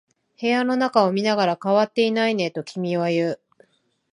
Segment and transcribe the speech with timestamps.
[0.41, 3.41] 部屋の中を見ながら、変わっていないねと君は言う。